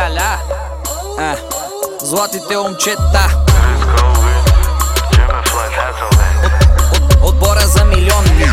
[0.00, 0.38] Уля-ля
[1.18, 1.36] е,
[2.04, 3.28] Златите момчета.
[6.92, 8.50] От, Отбора за милионни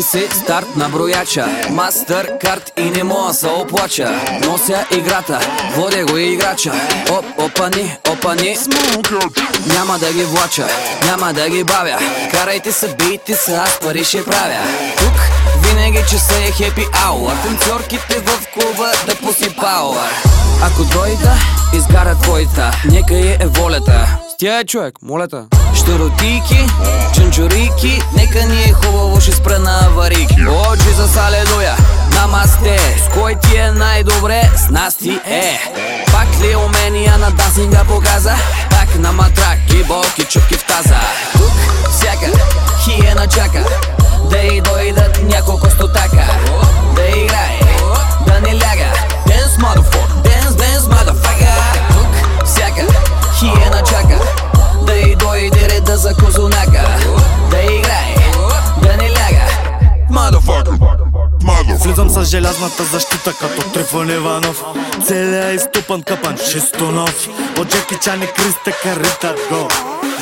[0.00, 1.46] 23.30 старт на брояча.
[1.70, 4.20] Мастер карт и не мога се оплача.
[4.44, 5.40] Нося играта,
[5.76, 6.72] водя го играча.
[7.10, 8.56] Оп, опани, опани.
[9.66, 10.66] Няма да ги влача,
[11.04, 11.98] няма да ги бавя.
[12.30, 14.62] Карайте се, бийте се, аз пари ще правя.
[14.98, 15.12] Тук
[15.62, 20.10] винаги че се е хепи ауър Танцорките в клуба да пусни пауър
[20.62, 21.34] Ако дойда,
[21.74, 22.70] изгара твоята.
[22.90, 24.18] Нека е волята.
[24.38, 25.36] Тя е човек, моля те
[25.74, 26.66] Штуротики,
[27.14, 31.76] чунчурики Нека ни е хубаво, ще спра на аварики О, Джизус, алелуя,
[32.14, 32.78] намасте.
[32.78, 34.50] С кой ти е най-добре?
[34.56, 35.60] С нас ти е.
[36.12, 38.34] Пак ли умения на дансинга показа?
[38.70, 41.00] Пак на матраки, болки, чупки в таза
[62.20, 64.64] с желязната защита като Трифон Иванов.
[65.06, 67.28] Целия изтупан капан, чисто нов.
[67.58, 69.68] От Джеки Чан и Кристе каритат го.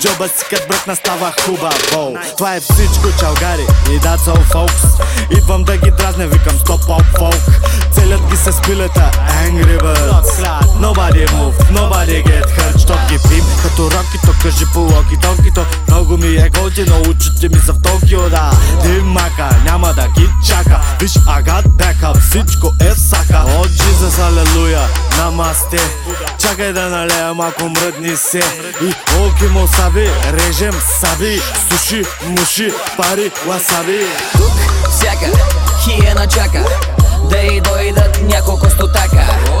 [0.00, 5.02] Джоба си кът бръкна става хубаво Това е всичко, чалгари и that's all folks.
[5.38, 7.40] Идвам да ги дразня, викам стоп up folk.
[7.92, 9.10] Целят ги с пилета,
[9.44, 10.30] Angry Birds.
[10.80, 12.39] Nobody move, nobody get
[13.80, 15.64] като рокито, кажи по локи-токито.
[15.88, 18.50] Много ми е готино, очите ми са в Токио, да.
[18.82, 20.80] Димака, няма да ги чака.
[21.00, 23.44] Виж, агат бекъп, всичко е сака.
[23.46, 24.80] О, Джизус, алелуя,
[25.18, 25.78] намасте.
[26.38, 28.42] Чакай да налея малко мръдни се.
[28.82, 31.40] И оки му саби, режем саби.
[31.70, 34.52] Суши, муши, пари, васаби Тук
[34.90, 35.38] всяка
[35.84, 36.64] хиена чака.
[37.30, 39.59] Да и дойдат няколко стотака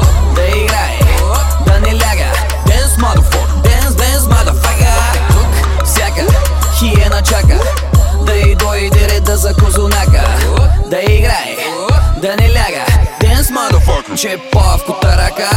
[12.20, 12.84] да не ляга.
[13.20, 15.50] Dance motherfucker, че по-в ръка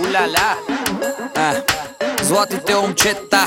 [0.00, 0.54] Уля-ля.
[1.36, 1.52] А,
[2.22, 3.46] Златите момчета.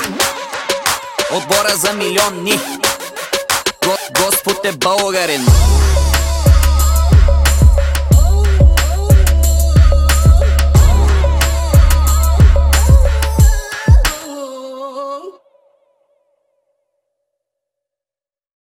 [1.32, 2.60] Отбора за милионни
[3.84, 5.46] Го- Господ е българин